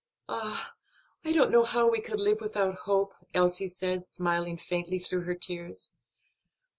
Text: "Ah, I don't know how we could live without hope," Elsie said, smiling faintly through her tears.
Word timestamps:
"Ah, 0.27 0.73
I 1.23 1.31
don't 1.31 1.51
know 1.51 1.63
how 1.63 1.87
we 1.87 2.01
could 2.01 2.19
live 2.19 2.41
without 2.41 2.73
hope," 2.73 3.13
Elsie 3.35 3.67
said, 3.67 4.07
smiling 4.07 4.57
faintly 4.57 4.97
through 4.97 5.25
her 5.25 5.35
tears. 5.35 5.93